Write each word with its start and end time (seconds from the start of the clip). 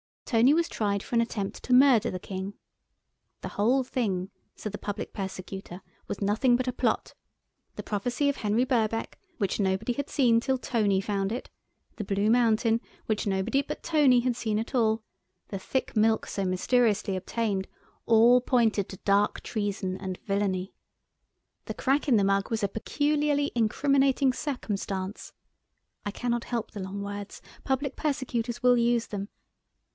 Tony 0.25 0.53
was 0.53 0.69
tried 0.69 1.03
for 1.03 1.13
an 1.13 1.21
attempt 1.21 1.61
to 1.61 1.73
murder 1.73 2.09
the 2.09 2.17
King. 2.17 2.53
The 3.41 3.49
whole 3.49 3.83
thing, 3.83 4.31
said 4.55 4.71
the 4.71 4.77
Public 4.77 5.11
Persecutor, 5.13 5.81
was 6.07 6.21
nothing 6.21 6.55
but 6.55 6.69
a 6.69 6.73
plot. 6.73 7.13
The 7.75 7.83
prophecy 7.83 8.27
of 8.29 8.37
Henry 8.37 8.63
Birkbeck, 8.65 9.19
which 9.37 9.59
nobody 9.59 9.93
had 9.93 10.09
seen, 10.09 10.39
till 10.39 10.57
Tony 10.57 11.01
found 11.01 11.31
it; 11.33 11.49
the 11.97 12.03
Blue 12.05 12.31
Mountain, 12.31 12.79
which 13.07 13.27
nobody 13.27 13.61
but 13.61 13.83
Tony 13.83 14.21
had 14.21 14.35
seen 14.37 14.57
at 14.57 14.73
all; 14.73 15.03
the 15.49 15.59
thick 15.59 15.95
milk 15.97 16.25
so 16.25 16.45
mysteriously 16.45 17.15
obtained, 17.17 17.67
all 18.05 18.39
pointed 18.41 18.87
to 18.89 18.97
dark 18.99 19.41
treason 19.43 19.97
and 19.97 20.17
villainy. 20.25 20.73
The 21.65 21.75
crack 21.75 22.07
in 22.07 22.15
the 22.15 22.23
mug 22.23 22.49
was 22.49 22.63
a 22.63 22.69
peculiarly 22.69 23.51
incriminating 23.53 24.31
circumstance. 24.33 25.33
(I 26.05 26.09
cannot 26.09 26.45
help 26.45 26.71
the 26.71 26.79
long 26.79 27.03
words—Public 27.03 27.95
Persecutors 27.97 28.63
will 28.63 28.77
use 28.77 29.07
them.) 29.07 29.27